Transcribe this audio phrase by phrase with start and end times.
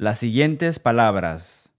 [0.00, 1.74] Las siguientes palabras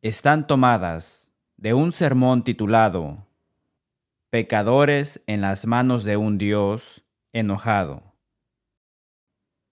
[0.00, 3.26] están tomadas de un sermón titulado
[4.30, 7.04] Pecadores en las manos de un Dios
[7.34, 8.14] enojado,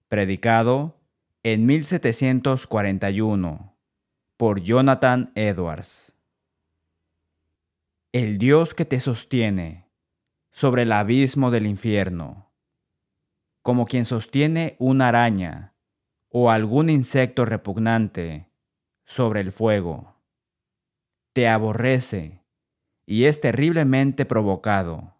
[0.08, 1.00] predicado
[1.44, 3.74] en 1741
[4.36, 6.14] por Jonathan Edwards.
[8.12, 9.88] El Dios que te sostiene
[10.50, 12.50] sobre el abismo del infierno,
[13.62, 15.73] como quien sostiene una araña
[16.36, 18.50] o algún insecto repugnante
[19.06, 20.20] sobre el fuego.
[21.32, 22.44] Te aborrece
[23.06, 25.14] y es terriblemente provocado.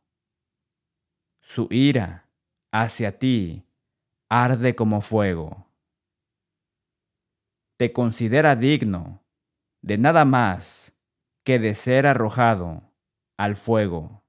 [1.41, 2.29] Su ira
[2.73, 3.65] hacia ti
[4.29, 5.69] arde como fuego.
[7.79, 9.25] Te considera digno
[9.83, 10.99] de nada más
[11.45, 12.91] que de ser arrojado
[13.37, 14.25] al fuego.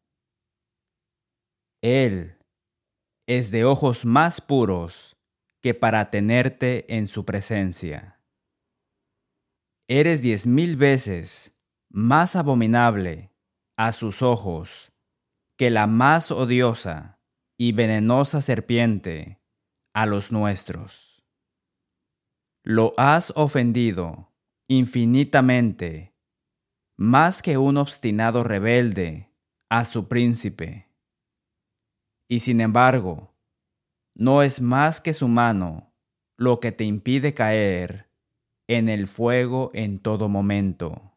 [1.81, 2.37] Él
[3.25, 5.14] es de ojos más puros
[5.65, 8.21] que para tenerte en su presencia.
[9.87, 13.31] Eres diez mil veces más abominable
[13.75, 14.93] a sus ojos
[15.57, 17.19] que la más odiosa
[17.57, 19.41] y venenosa serpiente
[19.95, 21.23] a los nuestros.
[22.63, 24.35] Lo has ofendido
[24.67, 26.13] infinitamente,
[26.95, 29.33] más que un obstinado rebelde
[29.71, 30.91] a su príncipe.
[32.29, 33.34] Y sin embargo,
[34.15, 35.93] no es más que su mano
[36.37, 38.09] lo que te impide caer
[38.67, 41.13] en el fuego en todo momento.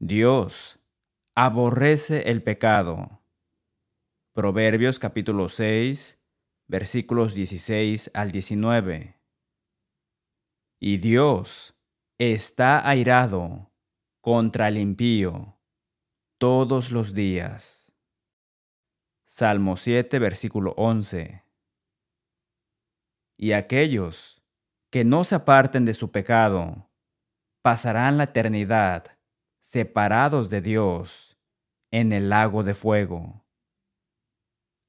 [0.00, 0.80] Dios
[1.36, 3.22] aborrece el pecado.
[4.34, 6.20] Proverbios capítulo 6,
[6.66, 9.20] versículos 16 al 19.
[10.80, 11.78] Y Dios
[12.18, 13.70] está airado
[14.20, 15.58] contra el impío
[16.38, 17.81] todos los días.
[19.34, 21.42] Salmo 7, versículo 11.
[23.38, 24.42] Y aquellos
[24.90, 26.90] que no se aparten de su pecado
[27.62, 29.18] pasarán la eternidad
[29.62, 31.40] separados de Dios
[31.90, 33.46] en el lago de fuego.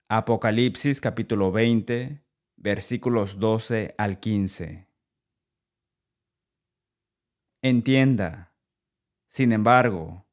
[0.09, 2.22] Apocalipsis capítulo 20,
[2.58, 4.90] versículos 12 al 15.
[7.62, 8.54] Entienda,
[9.25, 10.28] sin embargo,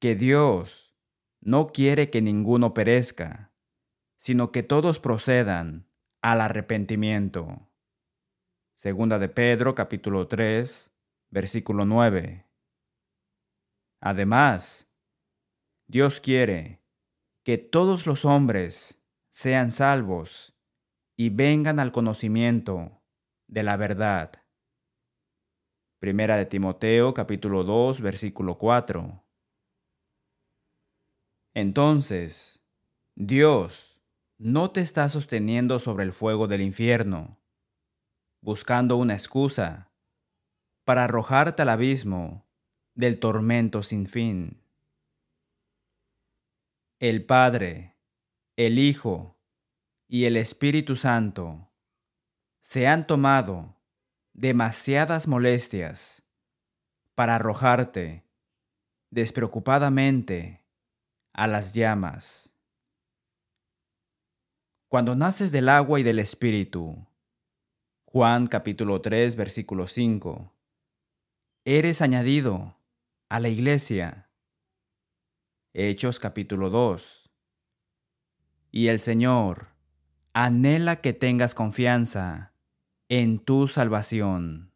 [0.00, 0.87] que Dios
[1.48, 3.54] no quiere que ninguno perezca,
[4.18, 5.88] sino que todos procedan
[6.20, 7.70] al arrepentimiento.
[8.74, 10.94] Segunda de Pedro capítulo 3,
[11.30, 12.44] versículo 9.
[14.02, 14.92] Además,
[15.86, 16.82] Dios quiere
[17.44, 20.54] que todos los hombres sean salvos
[21.16, 23.00] y vengan al conocimiento
[23.46, 24.32] de la verdad.
[25.98, 29.24] Primera de Timoteo capítulo 2 versículo 4.
[31.60, 32.64] Entonces,
[33.16, 34.00] Dios
[34.38, 37.40] no te está sosteniendo sobre el fuego del infierno,
[38.40, 39.90] buscando una excusa
[40.84, 42.46] para arrojarte al abismo
[42.94, 44.62] del tormento sin fin.
[47.00, 47.96] El Padre,
[48.54, 49.36] el Hijo
[50.06, 51.72] y el Espíritu Santo
[52.60, 53.82] se han tomado
[54.32, 56.22] demasiadas molestias
[57.16, 58.22] para arrojarte
[59.10, 60.67] despreocupadamente
[61.38, 62.52] a las llamas.
[64.88, 67.06] Cuando naces del agua y del Espíritu,
[68.06, 70.52] Juan capítulo 3 versículo 5,
[71.64, 72.76] eres añadido
[73.28, 74.28] a la iglesia.
[75.74, 77.30] Hechos capítulo 2.
[78.72, 79.68] Y el Señor
[80.32, 82.52] anhela que tengas confianza
[83.08, 84.72] en tu salvación.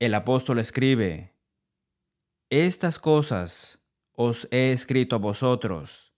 [0.00, 1.36] El apóstol escribe,
[2.50, 3.83] Estas cosas
[4.16, 6.12] os he escrito a vosotros,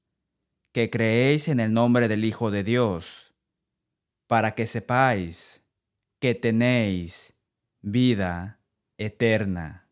[0.72, 3.34] que creéis en el nombre del Hijo de Dios,
[4.26, 5.66] para que sepáis
[6.20, 7.38] que tenéis
[7.80, 8.60] vida
[8.98, 9.88] eterna.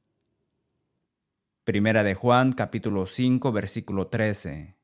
[1.65, 4.77] Primera de Juan capítulo 5 versículo 13.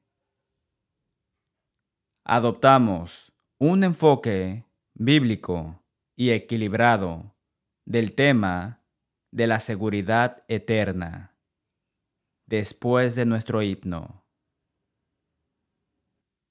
[2.24, 4.64] Adoptamos un enfoque
[4.94, 5.82] bíblico
[6.16, 7.34] y equilibrado
[7.84, 8.80] del tema
[9.30, 11.29] de la seguridad eterna
[12.50, 14.26] después de nuestro himno.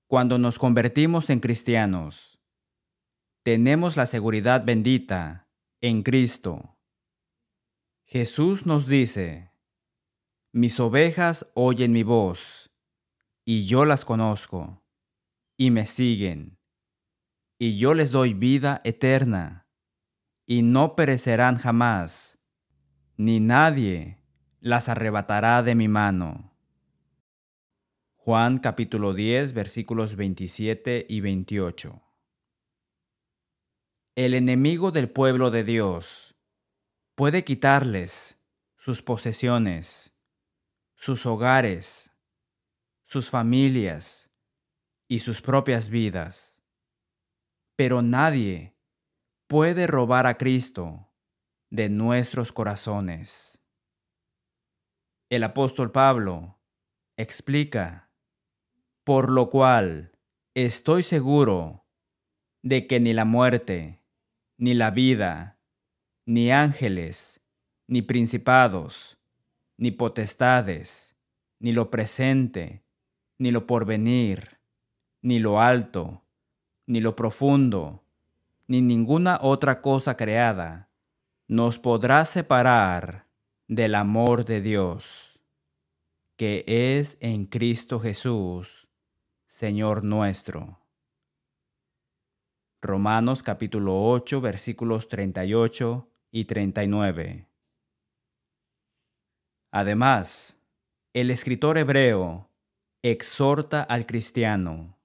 [0.08, 2.40] Cuando nos convertimos en cristianos,
[3.44, 5.50] tenemos la seguridad bendita
[5.82, 6.80] en Cristo.
[8.06, 9.52] Jesús nos dice,
[10.54, 12.72] mis ovejas oyen mi voz,
[13.46, 14.82] y yo las conozco,
[15.58, 16.60] y me siguen,
[17.60, 19.68] y yo les doy vida eterna,
[20.48, 22.40] y no perecerán jamás,
[23.18, 24.19] ni nadie
[24.62, 26.52] las arrebatará de mi mano.
[28.16, 32.02] Juan capítulo 10 versículos 27 y 28.
[34.16, 36.36] el enemigo del pueblo de Dios
[37.16, 38.38] puede quitarles
[38.76, 40.14] sus posesiones,
[40.96, 42.12] sus hogares,
[43.06, 44.30] sus familias
[45.08, 46.62] y sus propias vidas.
[47.78, 48.76] Pero nadie
[49.48, 51.14] puede robar a Cristo
[51.70, 53.64] de nuestros corazones.
[55.30, 56.58] El apóstol Pablo
[57.16, 58.10] explica,
[59.04, 60.18] por lo cual
[60.56, 61.86] estoy seguro
[62.64, 64.02] de que ni la muerte,
[64.58, 65.60] ni la vida,
[66.26, 67.46] ni ángeles,
[67.88, 69.20] ni principados,
[69.78, 71.16] ni potestades,
[71.60, 72.84] ni lo presente,
[73.38, 74.58] ni lo porvenir,
[75.22, 76.26] ni lo alto,
[76.88, 78.04] ni lo profundo,
[78.66, 80.90] ni ninguna otra cosa creada,
[81.48, 83.29] nos podrá separar
[83.70, 85.40] del amor de Dios,
[86.38, 88.90] que es en Cristo Jesús,
[89.46, 90.80] Señor nuestro.
[92.82, 97.48] Romanos capítulo 8 versículos 38 y 39.
[99.72, 100.60] Además,
[101.14, 102.50] el escritor hebreo
[103.04, 104.98] exhorta al cristiano,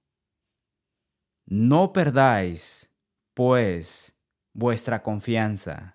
[1.45, 2.91] no perdáis,
[3.35, 4.19] pues,
[4.53, 5.94] vuestra confianza,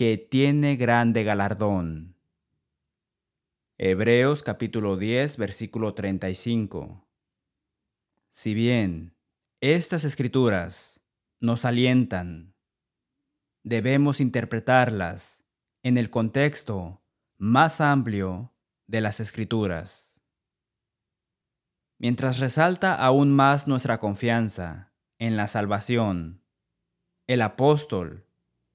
[0.00, 2.16] que tiene grande galardón.
[3.76, 7.06] Hebreos capítulo 10 versículo 35.
[8.30, 9.14] Si bien
[9.60, 11.06] estas escrituras
[11.38, 12.54] nos alientan,
[13.62, 15.44] debemos interpretarlas
[15.82, 17.02] en el contexto
[17.36, 18.54] más amplio
[18.86, 20.24] de las escrituras.
[21.98, 26.42] Mientras resalta aún más nuestra confianza en la salvación,
[27.26, 28.29] el apóstol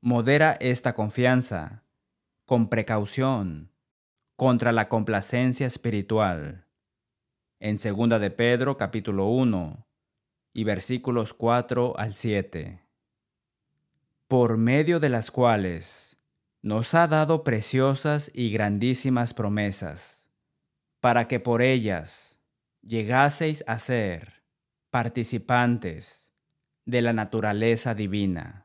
[0.06, 1.82] modera esta confianza
[2.46, 3.72] con precaución
[4.36, 6.68] contra la complacencia espiritual.
[7.60, 9.88] En 2 de Pedro capítulo 1
[10.54, 12.84] y versículos 4 al 7.
[14.28, 16.20] Por medio de las cuales
[16.62, 20.30] nos ha dado preciosas y grandísimas promesas,
[21.00, 22.40] para que por ellas
[22.84, 24.44] llegaseis a ser
[24.92, 26.32] participantes
[26.86, 28.65] de la naturaleza divina,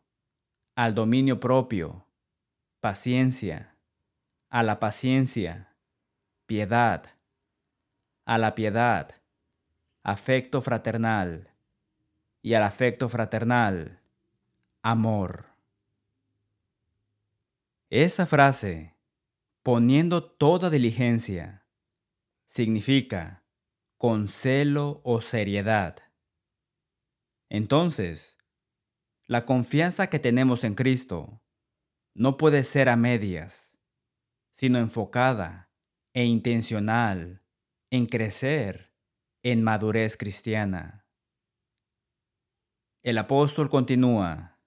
[0.75, 2.05] al dominio propio,
[2.79, 3.75] paciencia,
[4.49, 5.75] a la paciencia,
[6.45, 7.05] piedad,
[8.25, 9.11] a la piedad,
[10.03, 11.51] afecto fraternal,
[12.41, 13.99] y al afecto fraternal,
[14.81, 15.45] amor.
[17.89, 18.95] Esa frase,
[19.63, 21.65] poniendo toda diligencia,
[22.45, 23.43] significa
[23.97, 25.97] con celo o seriedad.
[27.49, 28.39] Entonces,
[29.31, 31.41] la confianza que tenemos en Cristo
[32.13, 33.79] no puede ser a medias,
[34.51, 35.71] sino enfocada
[36.13, 37.41] e intencional
[37.91, 38.93] en crecer
[39.41, 41.07] en madurez cristiana.
[43.03, 44.59] El apóstol continúa,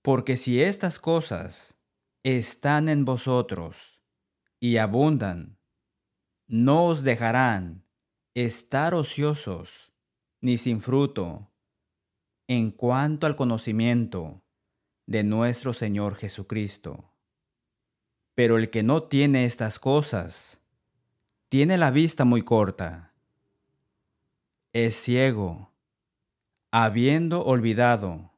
[0.00, 1.82] porque si estas cosas
[2.22, 4.00] están en vosotros
[4.60, 5.58] y abundan,
[6.46, 7.84] no os dejarán
[8.34, 9.92] estar ociosos
[10.40, 11.52] ni sin fruto
[12.48, 14.42] en cuanto al conocimiento
[15.06, 17.12] de nuestro Señor Jesucristo.
[18.34, 20.66] Pero el que no tiene estas cosas,
[21.50, 23.14] tiene la vista muy corta,
[24.72, 25.72] es ciego
[26.70, 28.32] habiendo olvidado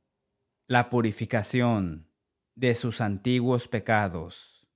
[0.67, 2.09] la purificación
[2.55, 4.69] de sus antiguos pecados.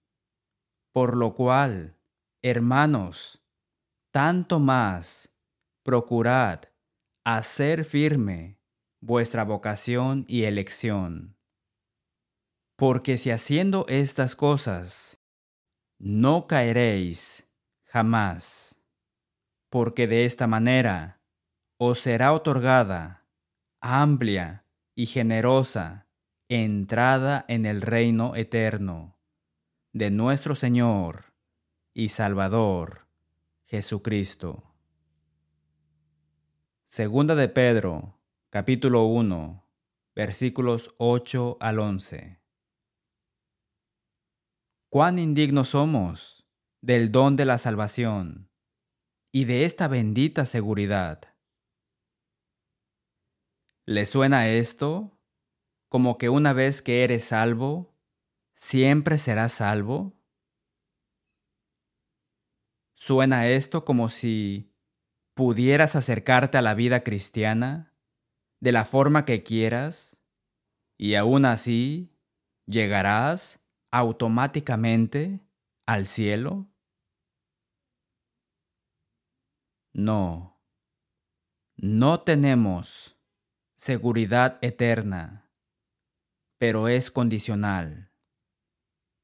[0.93, 1.97] Por lo cual,
[2.43, 3.43] hermanos,
[4.13, 5.37] tanto más
[5.83, 6.63] procurad
[7.25, 8.59] hacer firme
[9.05, 11.37] vuestra vocación y elección.
[12.77, 15.23] Porque si haciendo estas cosas,
[15.99, 17.47] no caeréis
[17.85, 18.81] jamás,
[19.69, 21.21] porque de esta manera
[21.77, 23.27] os será otorgada
[23.81, 26.09] amplia y generosa
[26.49, 29.19] entrada en el reino eterno
[29.93, 31.35] de nuestro Señor
[31.93, 33.07] y Salvador
[33.67, 34.65] Jesucristo.
[36.87, 38.14] Segunda de Pedro,
[38.55, 39.69] capítulo 1,
[40.15, 42.41] versículos 8 al 11.
[44.89, 46.47] Cuán indignos somos
[46.81, 48.53] del don de la salvación
[49.33, 51.35] y de esta bendita seguridad
[53.87, 55.19] ¿Le suena esto
[55.89, 57.99] como que una vez que eres salvo,
[58.55, 60.17] siempre serás salvo?
[62.95, 64.73] ¿Suena esto como si
[65.35, 67.94] pudieras acercarte a la vida cristiana
[68.65, 70.25] de la forma que quieras
[70.97, 72.17] y aún así
[72.65, 75.47] llegarás automáticamente
[75.85, 76.67] al cielo?
[79.93, 80.59] No,
[81.77, 83.19] no tenemos
[83.77, 85.53] seguridad eterna,
[86.57, 88.13] pero es condicional.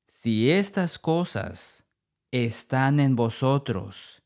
[0.06, 1.90] Si estas cosas
[2.30, 4.22] están en vosotros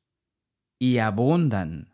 [0.81, 1.94] y abundan,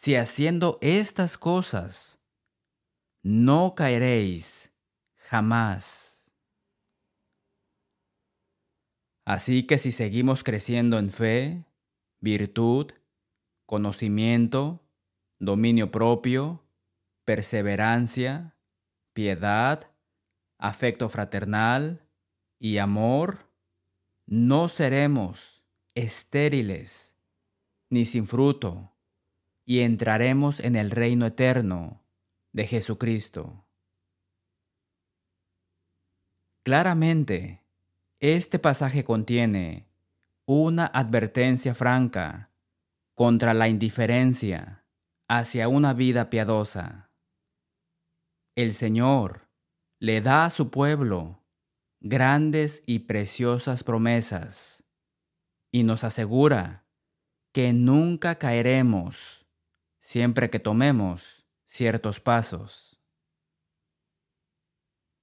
[0.00, 2.24] si haciendo estas cosas
[3.22, 4.74] no caeréis
[5.28, 6.32] jamás.
[9.26, 11.66] Así que si seguimos creciendo en fe,
[12.18, 12.92] virtud,
[13.66, 14.80] conocimiento,
[15.38, 16.64] dominio propio,
[17.26, 18.56] perseverancia,
[19.12, 19.90] piedad,
[20.56, 22.08] afecto fraternal
[22.58, 23.50] y amor,
[24.24, 25.62] no seremos
[25.94, 27.14] estériles
[27.90, 28.94] ni sin fruto
[29.70, 32.02] y entraremos en el reino eterno
[32.50, 33.68] de Jesucristo.
[36.64, 37.62] Claramente,
[38.18, 39.86] este pasaje contiene
[40.44, 42.50] una advertencia franca
[43.14, 44.82] contra la indiferencia
[45.28, 47.12] hacia una vida piadosa.
[48.56, 49.46] El Señor
[50.00, 51.44] le da a su pueblo
[52.00, 54.82] grandes y preciosas promesas
[55.70, 56.86] y nos asegura
[57.52, 59.39] que nunca caeremos
[60.00, 63.00] siempre que tomemos ciertos pasos.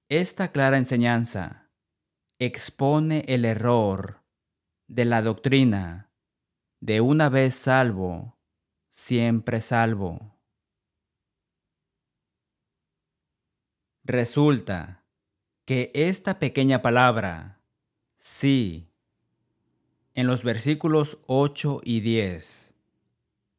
[0.08, 1.70] Esta clara enseñanza
[2.38, 4.22] expone el error
[4.86, 6.10] de la doctrina
[6.80, 8.38] de una vez salvo,
[8.88, 10.38] siempre salvo.
[14.04, 15.04] Resulta
[15.66, 17.60] que esta pequeña palabra,
[18.16, 18.90] sí,
[20.14, 22.77] en los versículos 8 y 10,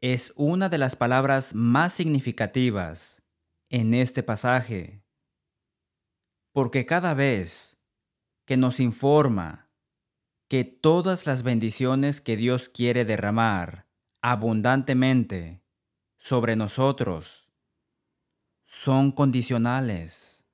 [0.02, 3.24] es una de las palabras más significativas
[3.70, 5.04] en este pasaje,
[6.54, 7.82] porque cada vez
[8.46, 9.70] que nos informa
[10.48, 13.88] que todas las bendiciones que Dios quiere derramar
[14.22, 15.64] abundantemente
[16.18, 17.52] sobre nosotros
[18.66, 20.48] son condicionales,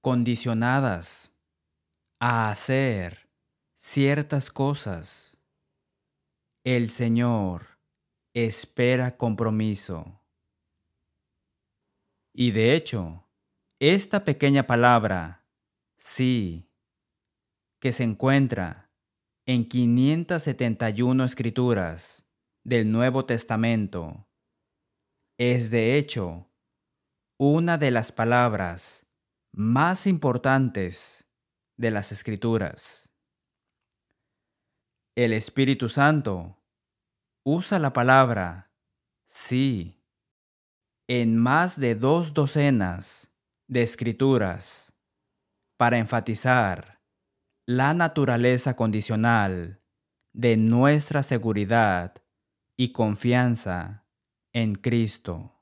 [0.00, 1.32] condicionadas
[2.20, 3.28] a hacer
[3.74, 5.38] ciertas cosas.
[6.64, 7.69] El Señor
[8.34, 10.20] espera compromiso.
[12.32, 13.26] Y de hecho,
[13.80, 15.44] esta pequeña palabra,
[15.98, 16.68] sí,
[17.80, 18.90] que se encuentra
[19.46, 22.28] en 571 escrituras
[22.62, 24.28] del Nuevo Testamento,
[25.38, 26.50] es de hecho
[27.38, 29.06] una de las palabras
[29.52, 31.26] más importantes
[31.76, 33.12] de las escrituras.
[35.14, 36.59] El Espíritu Santo
[37.44, 38.70] usa la palabra
[39.26, 40.04] sí
[41.08, 43.34] en más de dos docenas
[43.66, 44.92] de escrituras
[45.76, 47.00] para enfatizar
[47.66, 49.82] la naturaleza condicional
[50.32, 52.14] de nuestra seguridad
[52.76, 54.06] y confianza
[54.52, 55.60] en Cristo.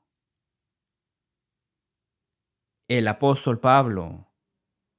[2.87, 4.31] El apóstol Pablo,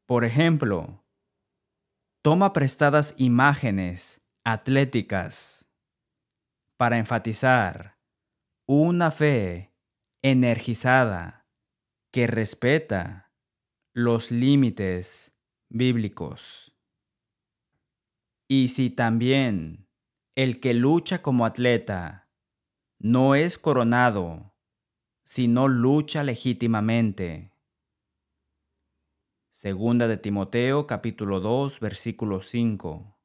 [0.07, 1.05] por ejemplo,
[2.23, 5.70] toma prestadas imágenes atléticas
[6.81, 7.99] para enfatizar
[8.67, 9.77] una fe
[10.23, 11.47] energizada
[12.11, 13.35] que respeta
[13.93, 16.75] los límites bíblicos.
[18.49, 19.91] Y si también
[20.35, 22.31] el que lucha como atleta
[22.99, 24.55] no es coronado,
[25.23, 27.53] sino lucha legítimamente.
[29.51, 33.21] Segunda de Timoteo capítulo 2 versículo 5.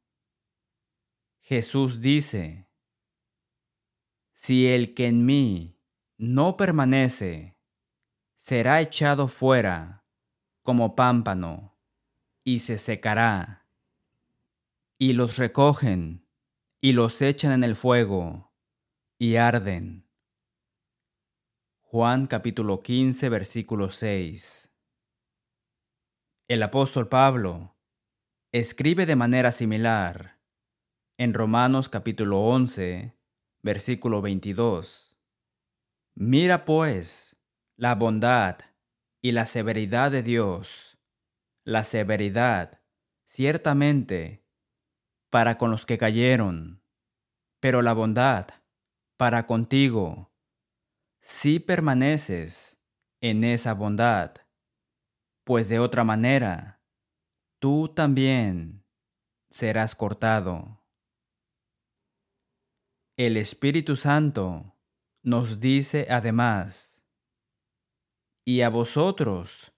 [1.40, 2.65] Jesús dice,
[4.36, 5.80] Si el que en mí
[6.18, 7.58] no permanece,
[8.36, 10.06] será echado fuera
[10.62, 11.80] como pámpano
[12.44, 13.66] y se secará
[14.98, 16.28] y los recogen
[16.82, 18.54] y los echan en el fuego
[19.18, 20.06] y arden.
[21.80, 24.70] Juan capítulo 15 versículo 6.
[26.50, 27.78] El apóstol Pablo
[28.52, 30.42] escribe de manera similar
[31.18, 33.15] en Romanos capítulo 11
[33.66, 35.20] versículo 22.
[36.14, 37.44] Mira pues
[37.76, 38.60] la bondad
[39.24, 41.00] y la severidad de Dios.
[41.64, 42.84] La severidad
[43.26, 44.46] ciertamente
[45.32, 46.84] para con los que cayeron,
[47.60, 48.50] pero la bondad
[49.18, 50.32] para contigo,
[51.20, 52.80] si permaneces
[53.20, 54.36] en esa bondad,
[55.44, 56.84] pues de otra manera,
[57.60, 58.86] tú también
[59.50, 60.85] serás cortado.
[63.18, 64.76] El Espíritu Santo
[65.24, 67.08] nos dice además,
[68.44, 69.74] y a vosotros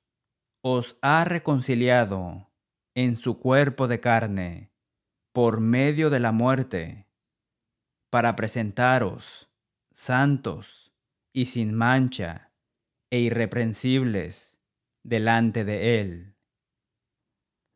[0.63, 2.51] os ha reconciliado
[2.95, 4.73] en su cuerpo de carne
[5.33, 7.11] por medio de la muerte,
[8.09, 9.51] para presentaros
[9.91, 10.91] santos
[11.31, 12.51] y sin mancha
[13.11, 14.63] e irreprensibles
[15.03, 16.35] delante de Él.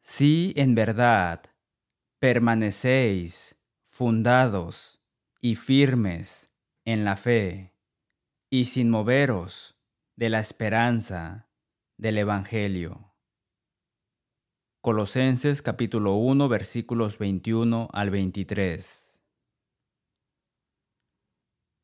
[0.01, 1.43] Si en verdad
[2.17, 5.00] permanecéis fundados
[5.43, 6.53] y firmes
[6.85, 7.75] en la fe,
[8.51, 9.75] y sin moveros
[10.15, 11.49] de la esperanza
[11.97, 13.15] del Evangelio.
[14.83, 19.23] Colosenses capítulo 1 versículos 21 al 23.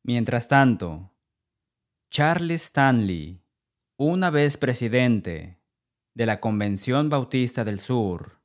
[0.04, 1.16] Mientras tanto,
[2.10, 3.44] Charles Stanley,
[3.98, 5.60] una vez presidente
[6.14, 8.40] de la Convención Bautista del Sur,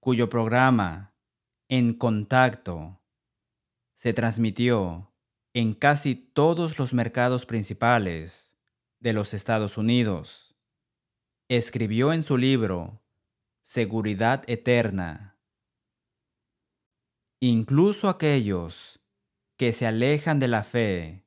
[0.00, 1.16] cuyo programa
[1.68, 2.99] En Contacto
[4.00, 5.12] se transmitió
[5.52, 8.56] en casi todos los mercados principales
[8.98, 10.56] de los Estados Unidos,
[11.50, 13.02] escribió en su libro
[13.60, 15.38] Seguridad Eterna.
[17.42, 19.04] Incluso aquellos
[19.58, 21.26] que se alejan de la fe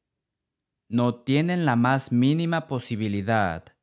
[0.89, 3.77] no tienen la más mínima posibilidad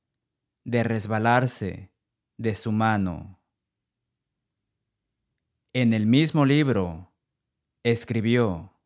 [0.65, 1.93] de resbalarse
[2.39, 3.41] de su mano.
[5.73, 7.13] En el mismo libro
[7.85, 8.80] escribió,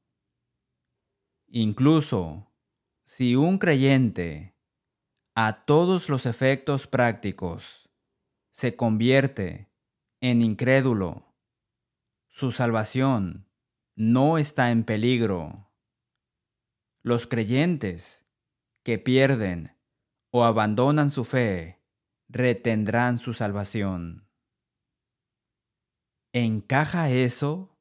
[1.57, 2.53] incluso
[3.07, 4.57] si un creyente
[5.37, 7.89] a todos los efectos prácticos
[8.51, 9.71] se convierte
[10.21, 11.33] en incrédulo,
[12.29, 13.49] su salvación
[13.95, 15.71] no está en peligro.
[17.05, 18.29] Los creyentes
[18.83, 19.79] que pierden
[20.33, 21.85] o abandonan su fe
[22.29, 24.29] retendrán su salvación.
[26.33, 27.79] ¿Encaja eso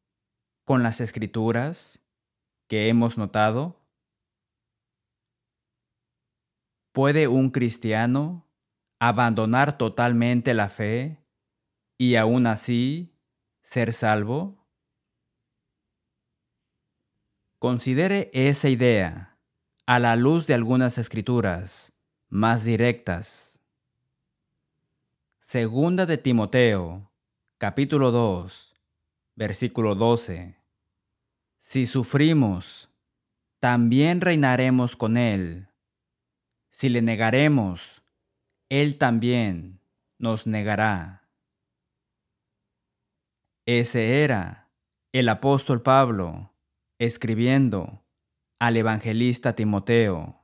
[0.63, 2.02] con las escrituras
[2.67, 3.79] que hemos notado?
[6.91, 8.45] ¿Puede un cristiano
[8.99, 11.17] abandonar totalmente la fe
[11.97, 13.15] y aún así
[13.61, 14.63] ser salvo?
[17.59, 19.37] Considere esa idea
[19.85, 21.93] a la luz de algunas escrituras
[22.29, 23.61] más directas.
[25.39, 27.11] Segunda de Timoteo,
[27.57, 28.73] capítulo 2,
[29.35, 30.62] versículo 12.
[31.65, 32.89] Si sufrimos,
[33.61, 35.69] también reinaremos con Él.
[36.69, 38.03] Si le negaremos,
[38.67, 39.79] Él también
[40.19, 41.29] nos negará.
[43.65, 44.67] Ese era
[45.13, 46.51] el apóstol Pablo
[46.99, 48.03] escribiendo
[48.59, 50.41] al evangelista Timoteo,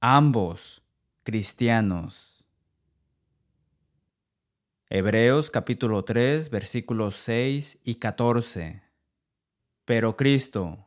[0.00, 0.82] ambos
[1.24, 2.44] cristianos.
[4.90, 8.87] Hebreos capítulo 3 versículos 6 y 14.
[9.88, 10.86] Pero Cristo,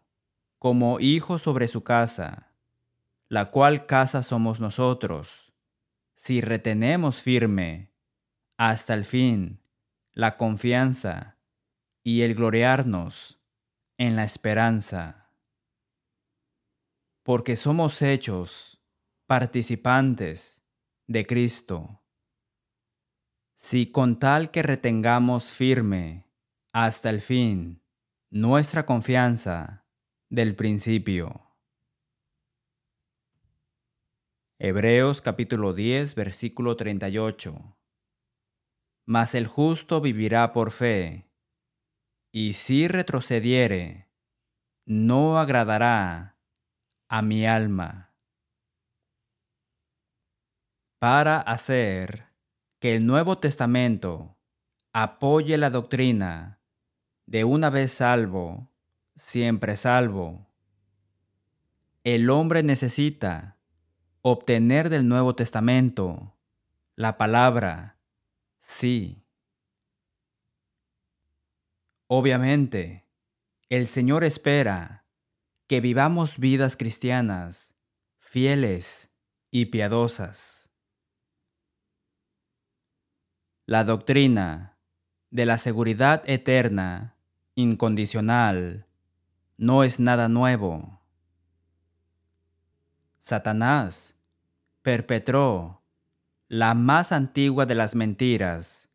[0.59, 2.53] como hijo sobre su casa,
[3.29, 5.55] la cual casa somos nosotros,
[6.13, 7.95] si retenemos firme
[8.57, 9.63] hasta el fin
[10.11, 11.39] la confianza
[12.03, 13.41] y el gloriarnos
[13.97, 15.31] en la esperanza,
[17.23, 18.83] porque somos hechos
[19.25, 20.63] participantes
[21.07, 22.03] de Cristo.
[23.55, 26.27] Si con tal que retengamos firme
[26.71, 27.81] hasta el fin
[28.33, 29.85] nuestra confianza
[30.29, 31.53] del principio.
[34.57, 37.77] Hebreos capítulo 10 versículo 38.
[39.05, 41.29] Mas el justo vivirá por fe
[42.31, 44.09] y si retrocediere,
[44.85, 46.39] no agradará
[47.09, 48.15] a mi alma.
[50.99, 52.29] Para hacer
[52.79, 54.37] que el Nuevo Testamento
[54.93, 56.60] apoye la doctrina
[57.31, 58.69] de una vez salvo,
[59.15, 60.49] siempre salvo,
[62.03, 63.57] el hombre necesita
[64.21, 66.35] obtener del Nuevo Testamento
[66.97, 68.01] la palabra
[68.59, 69.23] sí.
[72.07, 73.07] Obviamente,
[73.69, 75.05] el Señor espera
[75.67, 77.77] que vivamos vidas cristianas,
[78.19, 79.09] fieles
[79.51, 80.69] y piadosas.
[83.65, 84.77] La doctrina
[85.29, 87.10] de la seguridad eterna,
[87.55, 88.87] incondicional,
[89.57, 91.01] no es nada nuevo.
[93.19, 94.17] Satanás
[94.81, 95.83] perpetró
[96.47, 98.89] la más antigua de las mentiras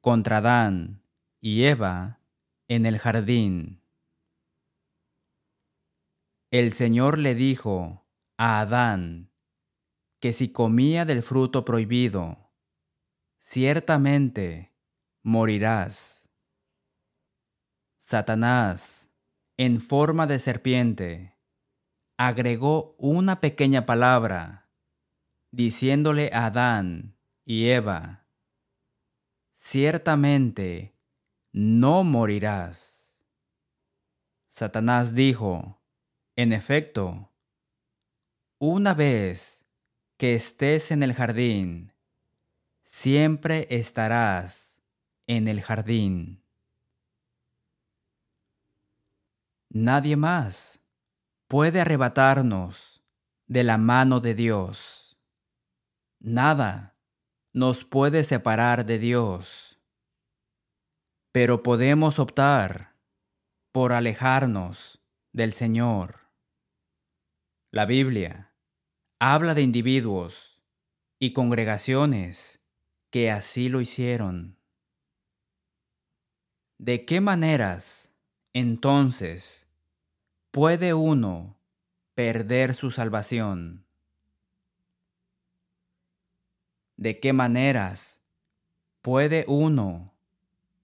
[0.00, 1.02] contra Adán
[1.40, 2.20] y Eva
[2.68, 3.82] en el jardín.
[6.50, 9.30] El Señor le dijo a Adán
[10.20, 12.50] que si comía del fruto prohibido,
[13.38, 14.72] ciertamente
[15.22, 16.25] morirás.
[18.08, 19.10] Satanás,
[19.56, 21.34] en forma de serpiente,
[22.16, 24.70] agregó una pequeña palabra,
[25.50, 28.28] diciéndole a Adán y Eva,
[29.52, 30.94] ciertamente
[31.50, 33.20] no morirás.
[34.46, 35.82] Satanás dijo,
[36.36, 37.32] en efecto,
[38.60, 39.66] una vez
[40.16, 41.92] que estés en el jardín,
[42.84, 44.80] siempre estarás
[45.26, 46.45] en el jardín.
[49.78, 50.82] Nadie más
[51.48, 53.04] puede arrebatarnos
[53.46, 55.18] de la mano de Dios.
[56.18, 56.96] Nada
[57.52, 59.78] nos puede separar de Dios.
[61.30, 62.94] Pero podemos optar
[63.70, 66.30] por alejarnos del Señor.
[67.70, 68.54] La Biblia
[69.20, 70.58] habla de individuos
[71.18, 72.66] y congregaciones
[73.10, 74.58] que así lo hicieron.
[76.78, 78.16] ¿De qué maneras,
[78.54, 79.65] entonces,
[80.50, 81.56] puede uno
[82.14, 83.84] perder su salvación?
[86.96, 88.24] ¿De qué maneras
[89.02, 90.14] puede uno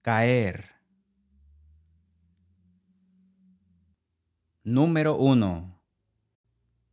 [0.01, 0.73] caer?
[4.63, 5.81] Número 1.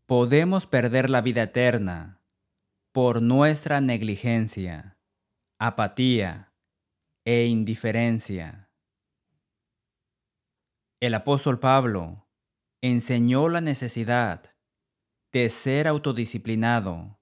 [0.06, 2.20] Podemos perder la vida eterna
[2.92, 4.96] por nuestra negligencia,
[5.58, 6.52] apatía
[7.24, 8.70] e indiferencia.
[10.98, 12.26] El apóstol Pablo
[12.82, 14.54] enseñó la necesidad
[15.32, 17.20] de ser autodisciplinado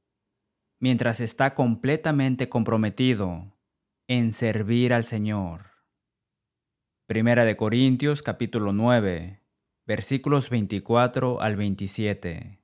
[0.80, 3.58] mientras está completamente comprometido
[4.06, 5.72] en servir al Señor.
[7.06, 9.42] Primera de Corintios capítulo 9,
[9.84, 12.62] versículos 24 al 27.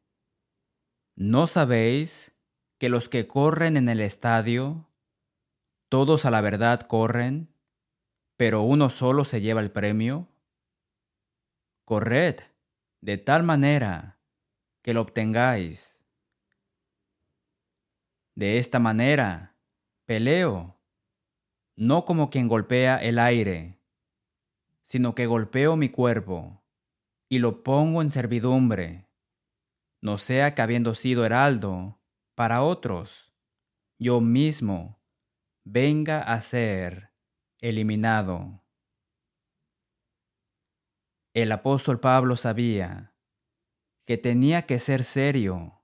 [1.17, 2.39] ¿No sabéis
[2.79, 4.89] que los que corren en el estadio,
[5.89, 7.53] todos a la verdad corren,
[8.37, 10.29] pero uno solo se lleva el premio?
[11.85, 12.54] Corred
[13.05, 14.19] de tal manera
[14.81, 16.03] que lo obtengáis.
[18.35, 19.59] De esta manera,
[20.07, 20.81] peleo,
[21.77, 23.79] no como quien golpea el aire,
[24.81, 26.65] sino que golpeo mi cuerpo
[27.29, 29.07] y lo pongo en servidumbre,
[30.01, 32.01] no sea que habiendo sido heraldo
[32.35, 33.35] para otros,
[33.99, 34.99] yo mismo
[35.63, 37.13] venga a ser
[37.61, 38.64] eliminado.
[41.35, 43.13] El apóstol Pablo sabía
[44.07, 45.83] que tenía que ser serio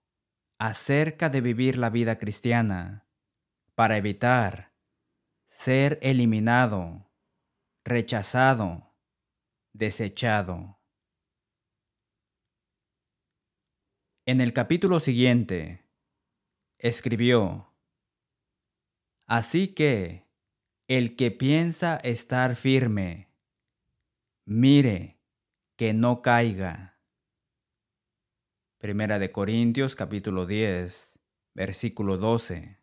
[0.61, 3.09] acerca de vivir la vida cristiana
[3.75, 4.77] para evitar
[5.49, 7.11] ser eliminado,
[7.85, 8.95] rechazado,
[9.73, 10.79] desechado.
[14.27, 15.85] En el capítulo siguiente,
[16.79, 17.75] escribió,
[19.27, 20.29] Así que
[20.87, 23.33] el que piensa estar firme,
[24.45, 25.20] mire
[25.81, 27.01] que no caiga.
[28.77, 31.19] Primera de Corintios capítulo 10,
[31.55, 32.77] versículo 12.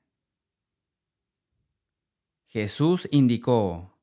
[2.48, 4.00] Jesús indicó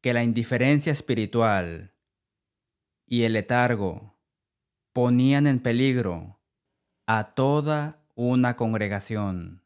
[0.00, 1.96] que la indiferencia espiritual
[3.04, 4.16] y el letargo
[4.92, 6.40] ponían en peligro
[7.06, 9.64] a toda una congregación.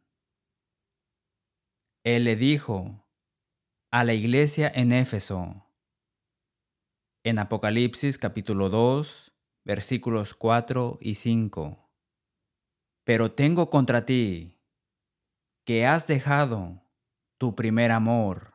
[2.02, 3.06] Él le dijo
[3.90, 5.67] a la iglesia en Éfeso,
[7.24, 9.33] en Apocalipsis capítulo 2,
[9.64, 11.90] versículos 4 y 5.
[13.04, 14.61] Pero tengo contra ti
[15.64, 16.83] que has dejado
[17.38, 18.54] tu primer amor.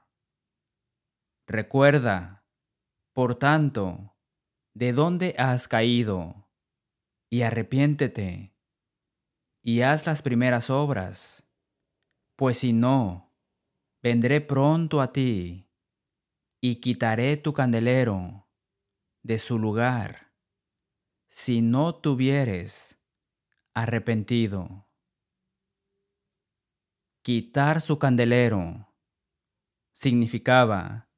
[1.46, 2.46] Recuerda,
[3.14, 4.16] por tanto,
[4.74, 6.50] de dónde has caído,
[7.30, 8.56] y arrepiéntete,
[9.62, 11.52] y haz las primeras obras,
[12.36, 13.36] pues si no,
[14.02, 15.70] vendré pronto a ti,
[16.62, 18.43] y quitaré tu candelero
[19.24, 20.34] de su lugar
[21.30, 23.02] si no tuvieres
[23.74, 24.88] arrepentido.
[27.24, 28.94] Quitar su candelero
[29.94, 31.10] significaba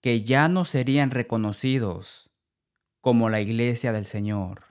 [0.00, 2.30] que ya no serían reconocidos
[3.00, 4.64] como la iglesia del Señor.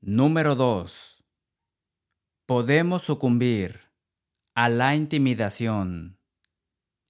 [0.00, 1.22] Número 2.
[2.46, 3.92] Podemos sucumbir
[4.54, 6.18] a la intimidación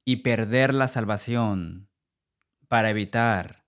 [0.05, 1.89] y perder la salvación
[2.70, 3.66] para evitar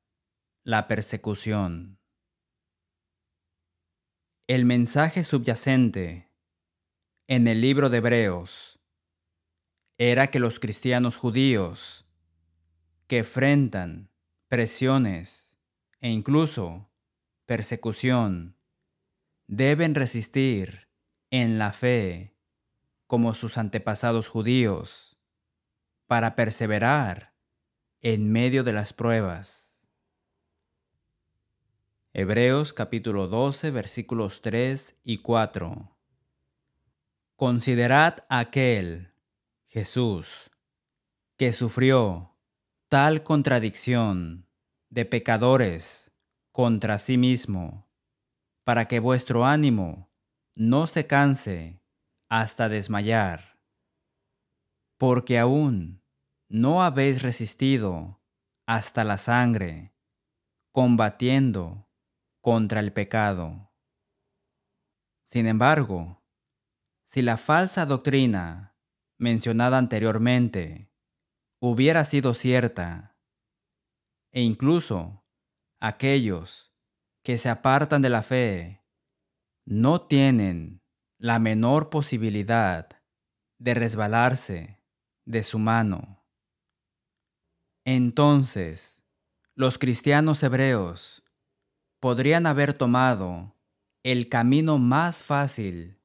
[0.63, 1.99] la persecución.
[4.47, 6.31] El mensaje subyacente
[7.27, 8.79] en el libro de Hebreos
[9.99, 12.09] era que los cristianos judíos
[13.09, 14.13] que enfrentan
[14.47, 15.59] presiones
[16.01, 16.89] e incluso
[17.45, 18.57] persecución
[19.49, 20.87] deben resistir
[21.33, 22.37] en la fe
[23.09, 25.19] como sus antepasados judíos
[26.07, 27.32] para perseverar
[28.05, 29.81] en medio de las pruebas.
[32.13, 35.97] Hebreos capítulo 12 versículos 3 y 4.
[37.37, 39.15] Considerad aquel,
[39.69, 40.51] Jesús,
[41.37, 42.37] que sufrió
[42.89, 44.49] tal contradicción
[44.91, 46.13] de pecadores
[46.51, 47.89] contra sí mismo,
[48.65, 50.13] para que vuestro ánimo
[50.57, 51.81] no se canse
[52.29, 53.61] hasta desmayar.
[54.99, 56.02] Porque aún
[56.53, 58.23] no habéis resistido
[58.67, 59.95] hasta la sangre,
[60.71, 61.89] combatiendo
[62.43, 63.73] contra el pecado.
[65.25, 66.23] Sin embargo,
[67.05, 68.77] si la falsa doctrina
[69.17, 70.93] mencionada anteriormente
[71.59, 73.17] hubiera sido cierta,
[74.31, 75.25] e incluso
[75.81, 76.77] aquellos
[77.25, 78.85] que se apartan de la fe
[79.65, 80.83] no tienen
[81.17, 82.91] la menor posibilidad
[83.59, 84.85] de resbalarse
[85.25, 86.22] de su mano.
[87.85, 89.05] Entonces,
[89.55, 91.25] los cristianos hebreos
[92.01, 93.57] podrían haber tomado
[94.05, 96.01] el camino más fácil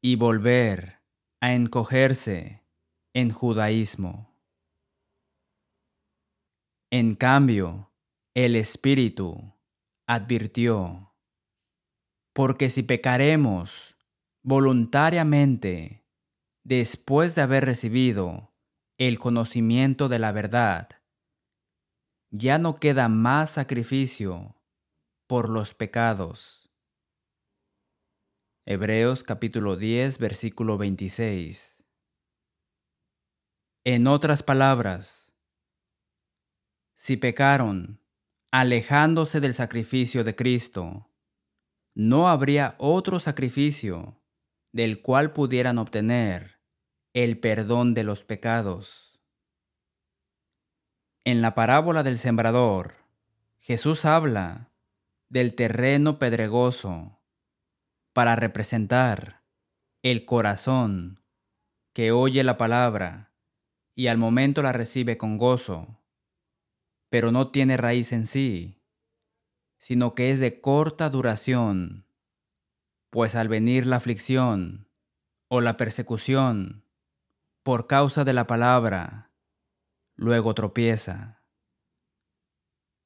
[0.00, 1.02] y volver
[1.40, 2.62] a encogerse
[3.14, 4.36] en judaísmo.
[6.90, 7.90] En cambio,
[8.34, 9.54] el Espíritu
[10.06, 11.14] advirtió,
[12.32, 13.96] porque si pecaremos
[14.42, 16.04] voluntariamente
[16.64, 18.55] después de haber recibido
[18.98, 20.88] el conocimiento de la verdad.
[22.30, 24.56] Ya no queda más sacrificio
[25.26, 26.72] por los pecados.
[28.64, 31.84] Hebreos capítulo 10 versículo 26.
[33.84, 35.36] En otras palabras,
[36.96, 38.00] si pecaron
[38.50, 41.12] alejándose del sacrificio de Cristo,
[41.94, 44.22] no habría otro sacrificio
[44.72, 46.55] del cual pudieran obtener
[47.16, 49.22] el perdón de los pecados.
[51.24, 52.92] En la parábola del sembrador,
[53.58, 54.70] Jesús habla
[55.30, 57.18] del terreno pedregoso
[58.12, 59.44] para representar
[60.02, 61.24] el corazón
[61.94, 63.32] que oye la palabra
[63.94, 65.98] y al momento la recibe con gozo,
[67.08, 68.82] pero no tiene raíz en sí,
[69.78, 72.04] sino que es de corta duración,
[73.08, 74.90] pues al venir la aflicción
[75.48, 76.85] o la persecución,
[77.66, 79.32] por causa de la palabra,
[80.14, 81.42] luego tropieza.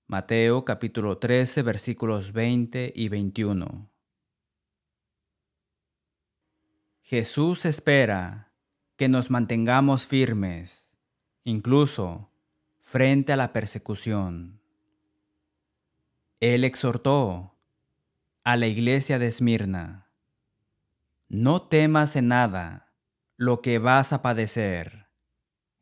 [0.06, 3.90] Mateo capítulo 13 versículos 20 y 21.
[7.00, 8.52] Jesús espera
[8.96, 10.98] que nos mantengamos firmes,
[11.42, 12.30] incluso
[12.82, 14.60] frente a la persecución.
[16.38, 17.56] Él exhortó
[18.44, 20.10] a la iglesia de Esmirna,
[21.30, 22.89] no temas en nada,
[23.40, 25.08] lo que vas a padecer.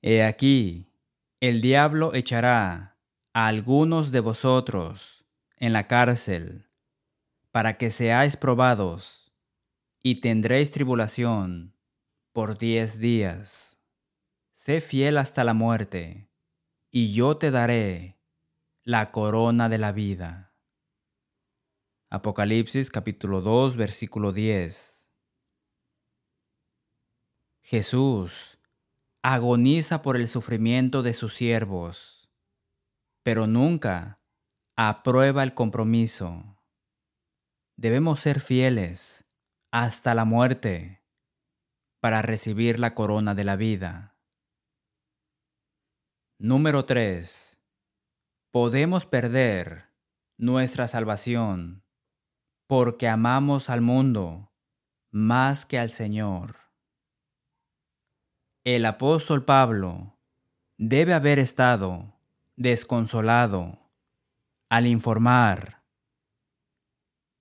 [0.00, 0.92] He aquí,
[1.40, 3.00] el diablo echará
[3.32, 6.70] a algunos de vosotros en la cárcel,
[7.50, 9.34] para que seáis probados,
[10.00, 11.74] y tendréis tribulación
[12.32, 13.82] por diez días.
[14.52, 16.30] Sé fiel hasta la muerte,
[16.92, 18.20] y yo te daré
[18.84, 20.54] la corona de la vida.
[22.08, 24.97] Apocalipsis capítulo 2 versículo 10.
[27.70, 28.58] Jesús
[29.22, 32.30] agoniza por el sufrimiento de sus siervos,
[33.22, 34.22] pero nunca
[34.74, 36.62] aprueba el compromiso.
[37.76, 39.30] Debemos ser fieles
[39.70, 41.02] hasta la muerte
[42.00, 44.16] para recibir la corona de la vida.
[46.38, 47.62] Número 3.
[48.50, 49.90] Podemos perder
[50.38, 51.84] nuestra salvación
[52.66, 54.54] porque amamos al mundo
[55.10, 56.67] más que al Señor.
[58.70, 60.18] El apóstol Pablo
[60.76, 62.20] debe haber estado
[62.54, 63.78] desconsolado
[64.68, 65.86] al informar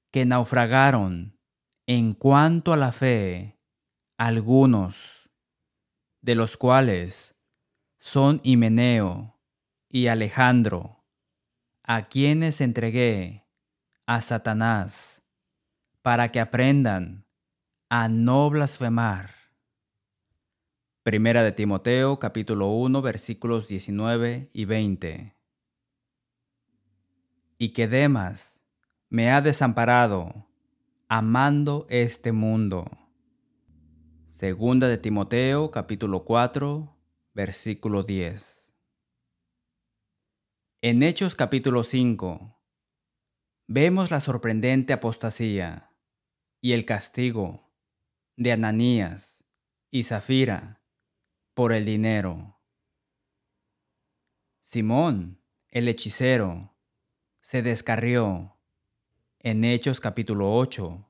[0.09, 1.37] que naufragaron
[1.85, 3.59] en cuanto a la fe
[4.17, 5.29] algunos,
[6.21, 7.37] de los cuales
[7.99, 9.37] son Himeneo
[9.89, 11.03] y Alejandro,
[11.83, 13.45] a quienes entregué
[14.05, 15.23] a Satanás
[16.01, 17.25] para que aprendan
[17.89, 19.36] a no blasfemar.
[21.07, 25.37] Primera de Timoteo capítulo 1 versículos 19 y 20.
[27.57, 28.65] Y que Demas
[29.07, 30.49] me ha desamparado,
[31.07, 32.91] amando este mundo.
[34.25, 36.93] Segunda de Timoteo capítulo 4
[37.33, 38.75] versículo 10.
[40.81, 42.53] En Hechos capítulo 5
[43.67, 45.89] vemos la sorprendente apostasía
[46.59, 47.71] y el castigo
[48.35, 49.45] de Ananías
[49.89, 50.76] y Zafira
[51.57, 52.55] por el dinero.
[54.59, 56.75] Simón, el hechicero,
[57.41, 58.59] se descarrió
[59.39, 61.09] en Hechos capítulo 8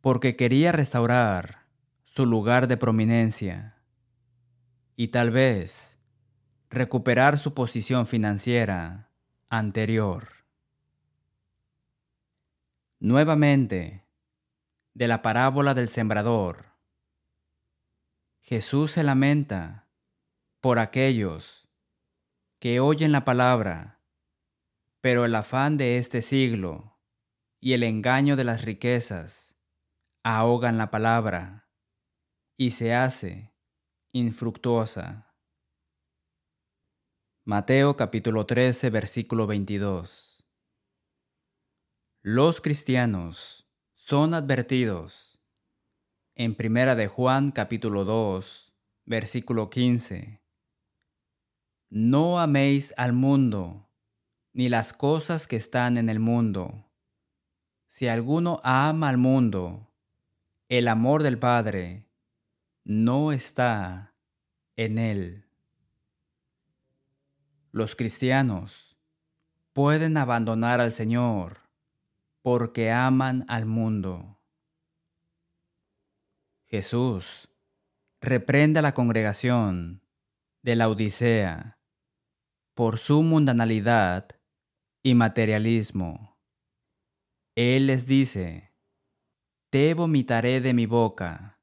[0.00, 1.68] porque quería restaurar
[2.02, 3.76] su lugar de prominencia
[4.96, 6.00] y tal vez
[6.68, 9.12] recuperar su posición financiera
[9.48, 10.30] anterior.
[12.98, 14.04] Nuevamente,
[14.94, 16.71] de la parábola del sembrador,
[18.44, 19.88] Jesús se lamenta
[20.60, 21.68] por aquellos
[22.58, 24.00] que oyen la palabra,
[25.00, 26.98] pero el afán de este siglo
[27.60, 29.56] y el engaño de las riquezas
[30.24, 31.70] ahogan la palabra
[32.56, 33.54] y se hace
[34.10, 35.36] infructuosa.
[37.44, 40.44] Mateo capítulo 13 versículo 22.
[42.22, 45.31] Los cristianos son advertidos
[46.34, 50.40] en Primera de Juan capítulo 2 versículo 15.
[51.90, 53.90] No améis al mundo
[54.54, 56.90] ni las cosas que están en el mundo.
[57.86, 59.92] Si alguno ama al mundo,
[60.68, 62.08] el amor del Padre
[62.84, 64.14] no está
[64.76, 65.44] en él.
[67.72, 68.96] Los cristianos
[69.74, 71.58] pueden abandonar al Señor
[72.40, 74.41] porque aman al mundo.
[76.72, 77.50] Jesús
[78.22, 80.08] reprende a la congregación
[80.62, 81.78] de la Odisea
[82.74, 84.40] por su mundanalidad
[85.04, 86.40] y materialismo.
[87.56, 88.74] Él les dice,
[89.70, 91.60] Te vomitaré de mi boca,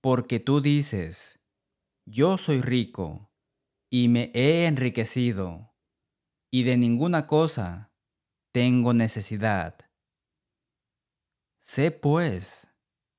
[0.00, 1.44] porque tú dices,
[2.06, 3.34] Yo soy rico
[3.90, 5.74] y me he enriquecido,
[6.50, 7.92] y de ninguna cosa
[8.50, 9.90] tengo necesidad.
[11.60, 12.74] Sé pues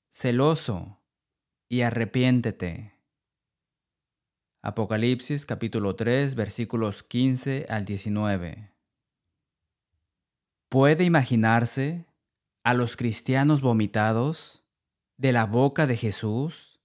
[0.10, 1.03] celoso
[1.74, 2.94] y arrepiéntete.
[4.62, 8.72] Apocalipsis capítulo 3 versículos 15 al 19.
[10.70, 12.06] ¿Puede imaginarse
[12.64, 14.64] a los cristianos vomitados
[15.18, 16.80] de la boca de Jesús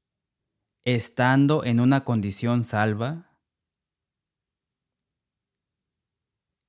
[0.87, 3.39] estando en una condición salva?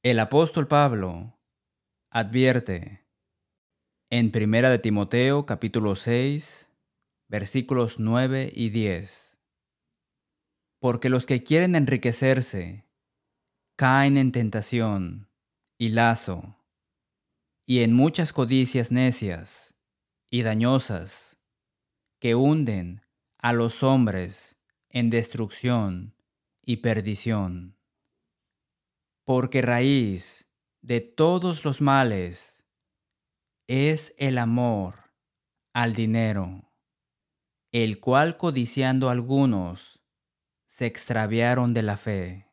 [0.04, 1.40] El apóstol Pablo
[2.12, 3.08] advierte
[4.10, 6.69] en Primera de Timoteo capítulo 6
[7.30, 9.40] versículos 9 y 10.
[10.80, 12.86] Porque los que quieren enriquecerse
[13.78, 15.30] caen en tentación
[15.78, 16.58] y lazo
[17.66, 19.76] y en muchas codicias necias
[20.30, 21.42] y dañosas
[22.20, 23.06] que hunden
[23.38, 26.16] a los hombres en destrucción
[26.66, 27.80] y perdición
[29.30, 30.50] porque raíz
[30.82, 32.66] de todos los males
[33.68, 35.14] es el amor
[35.72, 36.69] al dinero,
[37.72, 40.02] el cual codiciando algunos
[40.66, 42.48] se extraviaron de la fe.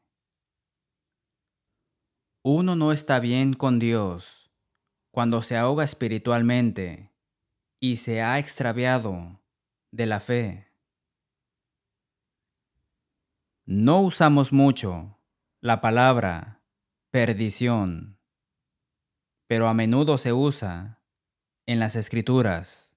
[2.43, 4.51] Uno no está bien con Dios
[5.11, 7.13] cuando se ahoga espiritualmente
[7.81, 9.41] y se ha extraviado
[9.91, 10.73] de la fe.
[13.65, 15.19] No usamos mucho
[15.61, 16.63] la palabra
[17.11, 18.21] perdición,
[19.47, 21.03] pero a menudo se usa
[21.65, 22.96] en las escrituras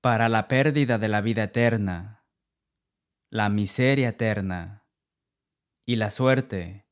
[0.00, 2.24] para la pérdida de la vida eterna,
[3.30, 4.86] la miseria eterna
[5.86, 6.86] y la suerte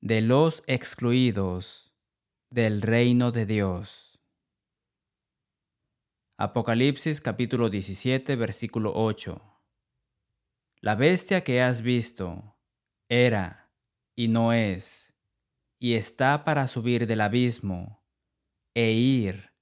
[0.00, 1.94] de los excluidos
[2.50, 4.20] del reino de Dios.
[6.36, 9.40] Apocalipsis capítulo 17 versículo 8.
[10.80, 12.58] La bestia que has visto
[13.08, 13.72] era
[14.16, 15.16] y no es
[15.80, 18.04] y está para subir del abismo
[18.74, 19.52] e ir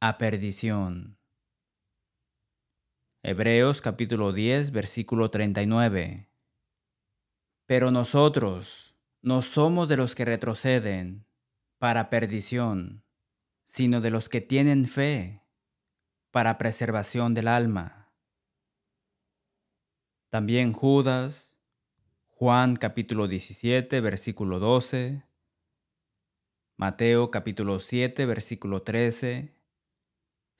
[0.00, 1.18] a perdición.
[3.28, 6.28] Hebreos capítulo 10 versículo 39.
[7.66, 11.26] Pero nosotros no somos de los que retroceden
[11.78, 13.02] para perdición,
[13.64, 15.42] sino de los que tienen fe
[16.30, 18.14] para preservación del alma.
[20.30, 21.60] También Judas,
[22.28, 25.24] Juan capítulo 17 versículo 12,
[26.76, 29.55] Mateo capítulo 7, versículo 13,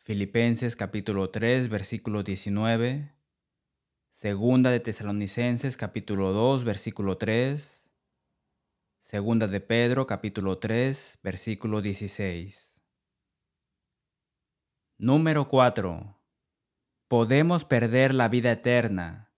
[0.07, 3.13] Filipenses capítulo 3, versículo 19,
[4.09, 7.93] Segunda de Tesalonicenses capítulo 2, versículo 3,
[8.99, 12.85] Segunda de Pedro capítulo 3, versículo 16.
[14.97, 16.17] Número 4.
[17.09, 19.33] Podemos perder la vida eterna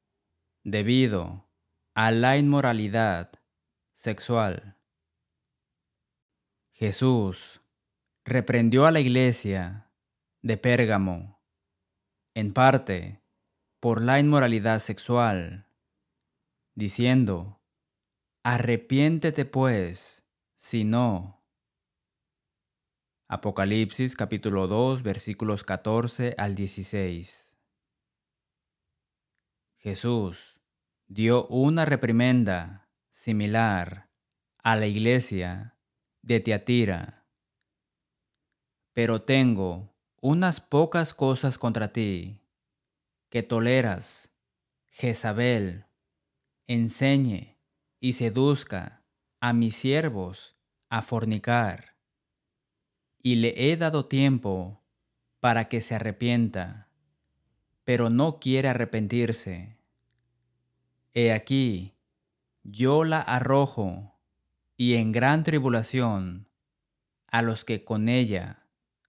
[0.65, 1.49] debido
[1.95, 3.33] a la inmoralidad
[3.95, 4.77] sexual.
[6.73, 7.63] Jesús
[8.27, 9.88] reprendió a la iglesia
[10.49, 11.43] de Pérgamo,
[12.33, 13.23] en parte
[13.81, 15.69] por la inmoralidad sexual,
[16.75, 17.61] diciendo,
[18.43, 21.45] Arrepiéntete pues, si no.
[23.29, 27.59] Apocalipsis capítulo 2 versículos 14 al 16.
[29.77, 30.63] Jesús
[31.09, 34.09] dio una reprimenda similar
[34.63, 35.77] a la iglesia
[36.23, 37.27] de Tiatira.
[38.95, 42.41] Pero tengo unas pocas cosas contra ti,
[43.31, 44.35] que toleras,
[44.91, 45.85] Jezabel,
[46.67, 47.57] enseñe
[48.01, 49.05] y seduzca
[49.41, 50.57] a mis siervos
[50.89, 51.95] a fornicar,
[53.23, 54.83] y le he dado tiempo
[55.41, 56.89] para que se arrepienta,
[57.85, 59.79] pero no quiere arrepentirse.
[61.15, 61.95] He aquí,
[62.65, 64.19] yo la arrojo,
[64.77, 66.49] y en gran tribulación,
[67.29, 68.68] a los que con ella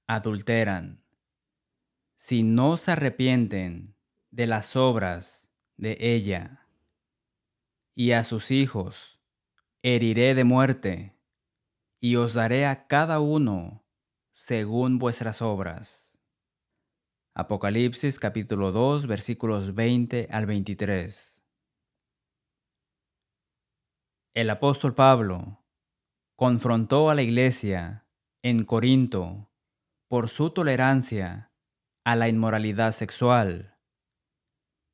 [0.10, 1.04] adulteran,
[2.16, 3.96] si no se arrepienten
[4.32, 6.68] de las obras de ella.
[7.94, 9.22] Y a sus hijos
[9.84, 11.16] heriré de muerte,
[12.02, 13.86] y os daré a cada uno
[14.34, 16.20] según vuestras obras.
[17.36, 21.46] Apocalipsis capítulo 2 versículos 20 al 23.
[24.34, 25.64] El apóstol Pablo
[26.36, 28.08] confrontó a la iglesia
[28.42, 29.49] en Corinto
[30.10, 31.54] por su tolerancia
[32.04, 33.78] a la inmoralidad sexual,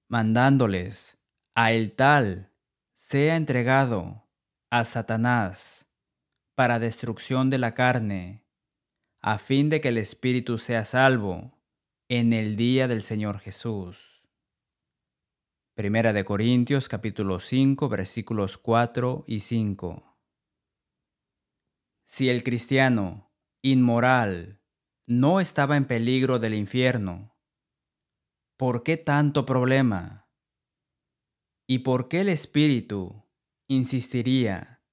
[0.09, 1.17] mandándoles
[1.55, 2.51] a el tal
[2.93, 4.27] sea entregado
[4.69, 5.89] a Satanás
[6.53, 8.45] para destrucción de la carne,
[9.21, 11.61] a fin de que el espíritu sea salvo
[12.09, 14.29] en el día del Señor Jesús.
[15.75, 20.17] Primera de Corintios capítulo 5 versículos 4 y 5.
[22.05, 24.61] Si el cristiano inmoral
[25.07, 27.35] no estaba en peligro del infierno.
[28.57, 30.29] ¿Por qué tanto problema?
[31.67, 33.23] ¿Y por qué el Espíritu
[33.67, 34.83] insistiría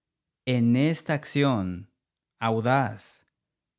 [0.47, 1.93] en esta acción
[2.41, 3.27] audaz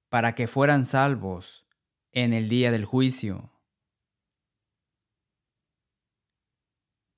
[0.10, 1.68] para que fueran salvos
[2.12, 3.52] en el día del juicio?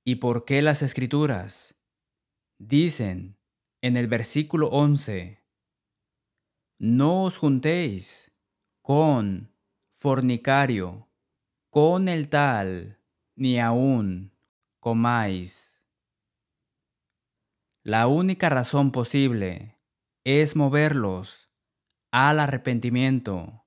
[0.03, 1.81] ¿Y por qué las escrituras
[2.57, 3.37] dicen
[3.81, 5.43] en el versículo 11,
[6.79, 8.34] no os juntéis
[8.85, 9.51] con
[9.93, 11.09] fornicario,
[11.71, 12.99] con el tal,
[13.35, 14.37] ni aún
[14.79, 15.83] comáis.
[17.81, 19.79] La única razón posible
[20.23, 21.49] es moverlos
[22.11, 23.65] al arrepentimiento,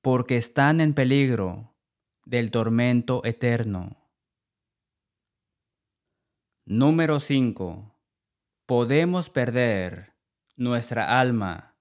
[0.00, 1.74] porque están en peligro
[2.24, 4.08] del tormento eterno.
[6.64, 7.92] Número 5.
[8.66, 10.14] Podemos perder
[10.54, 11.76] nuestra alma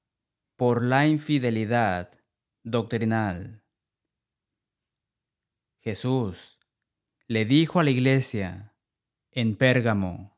[0.55, 2.22] por la infidelidad
[2.64, 3.61] doctrinal.
[5.82, 6.59] Jesús
[7.28, 8.74] le dijo a la iglesia
[9.32, 10.38] en Pérgamo,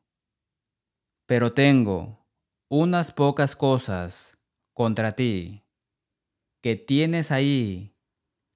[1.26, 2.26] pero tengo
[2.68, 5.64] unas pocas cosas contra ti,
[6.60, 7.96] que tienes ahí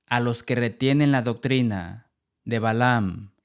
[0.06, 2.10] a los que retienen la doctrina
[2.44, 3.36] de Balaam,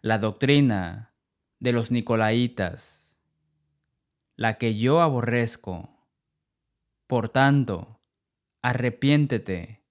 [0.00, 1.14] la doctrina
[1.58, 3.18] de los Nicolaitas,
[4.36, 5.90] la que yo aborrezco.
[7.06, 7.95] Por tanto,
[8.66, 9.86] arrepiéntete,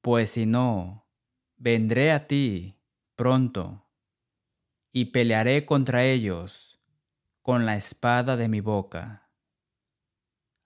[0.00, 1.08] pues si no,
[1.56, 2.82] vendré a ti
[3.14, 3.86] pronto
[4.92, 6.82] y pelearé contra ellos
[7.42, 9.30] con la espada de mi boca.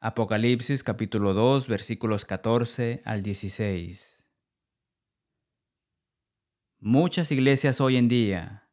[0.00, 4.32] Apocalipsis capítulo 2 versículos 14 al 16.
[6.78, 8.70] Muchas iglesias hoy en día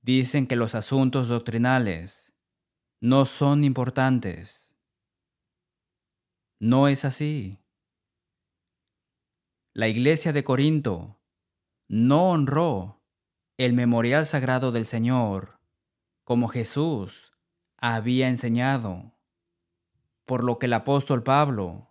[0.00, 2.34] dicen que los asuntos doctrinales
[3.02, 4.74] no son importantes.
[6.58, 7.60] No es así
[9.74, 11.20] la iglesia de Corinto
[11.88, 13.02] no honró
[13.56, 15.58] el memorial sagrado del Señor
[16.22, 17.32] como Jesús
[17.76, 19.18] había enseñado,
[20.24, 21.90] por lo que el apóstol Pablo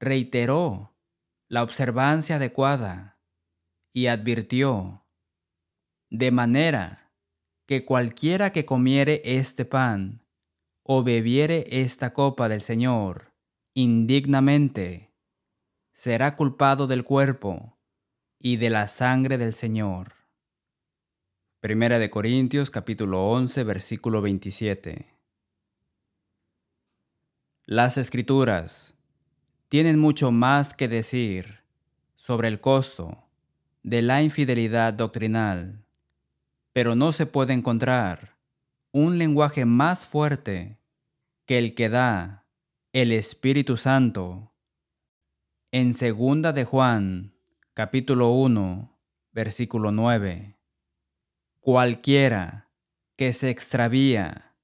[0.00, 0.96] reiteró
[1.46, 3.20] la observancia adecuada
[3.92, 5.04] y advirtió,
[6.08, 7.12] de manera
[7.66, 10.24] que cualquiera que comiere este pan
[10.82, 13.34] o bebiere esta copa del Señor
[13.74, 15.09] indignamente,
[16.00, 17.76] será culpado del cuerpo
[18.38, 20.14] y de la sangre del Señor.
[21.60, 25.14] Primera de Corintios capítulo 11 versículo 27.
[27.66, 28.94] Las escrituras
[29.68, 31.58] tienen mucho más que decir
[32.16, 33.18] sobre el costo
[33.82, 35.84] de la infidelidad doctrinal,
[36.72, 38.38] pero no se puede encontrar
[38.90, 40.78] un lenguaje más fuerte
[41.44, 42.46] que el que da
[42.94, 44.49] el Espíritu Santo
[45.72, 47.32] En segunda de Juan,
[47.74, 48.98] capítulo 1,
[49.30, 50.58] versículo 9.
[51.60, 52.72] Cualquiera
[53.14, 54.56] que se extravía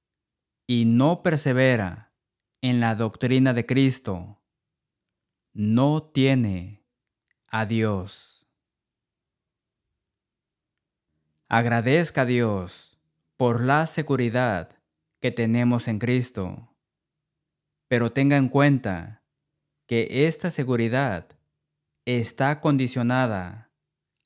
[0.65, 2.11] y no persevera
[2.59, 4.41] en la doctrina de Cristo,
[5.53, 6.83] no tiene
[7.47, 8.45] a Dios.
[11.47, 12.99] Agradezca a Dios
[13.37, 14.75] por la seguridad
[15.21, 16.75] que tenemos en Cristo,
[17.87, 19.16] pero tenga en cuenta
[19.87, 21.29] que esta seguridad
[22.05, 23.71] está condicionada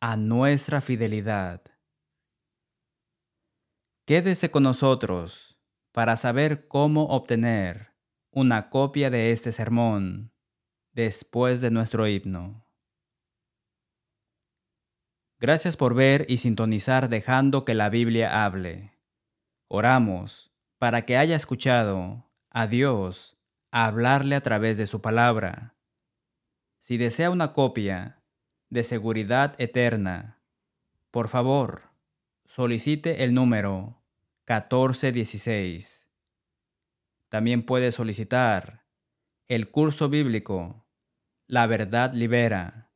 [0.01, 1.61] a nuestra fidelidad.
[4.07, 5.59] Quédese con nosotros
[5.91, 7.93] para saber cómo obtener
[8.31, 10.33] una copia de este sermón
[10.93, 12.65] después de nuestro himno.
[15.39, 18.97] Gracias por ver y sintonizar dejando que la Biblia hable.
[19.67, 23.40] Oramos para que haya escuchado a Dios
[23.71, 25.75] hablarle a través de su palabra.
[26.77, 28.21] Si desea una copia
[28.69, 30.41] de seguridad eterna,
[31.09, 31.89] por favor,
[32.45, 34.01] solicite el número
[34.47, 36.09] 1416.
[37.29, 38.85] También puede solicitar
[39.47, 40.85] el curso bíblico
[41.47, 42.91] La verdad libera,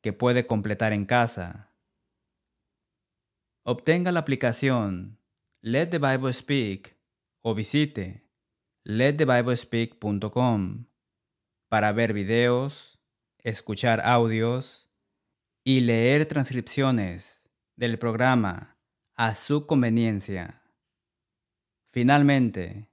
[0.00, 1.72] que puede completar en casa.
[3.64, 5.18] Obtenga la aplicación
[5.60, 6.96] Let the Bible Speak
[7.40, 8.21] o visite
[8.84, 10.86] letthebiblespeak.com
[11.68, 12.98] para ver videos,
[13.38, 14.90] escuchar audios
[15.64, 18.76] y leer transcripciones del programa
[19.14, 20.62] a su conveniencia.
[21.90, 22.88] Finalmente,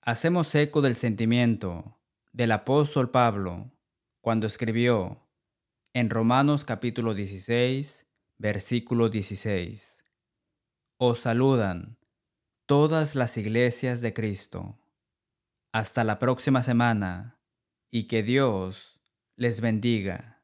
[0.00, 1.98] hacemos eco del sentimiento
[2.32, 3.70] del apóstol Pablo
[4.20, 5.26] cuando escribió
[5.92, 8.06] en Romanos capítulo 16,
[8.38, 10.04] versículo 16.
[10.96, 11.98] Os saludan
[12.66, 14.78] todas las iglesias de Cristo.
[15.78, 17.38] Hasta la próxima semana
[17.88, 19.00] y que Dios
[19.36, 20.37] les bendiga.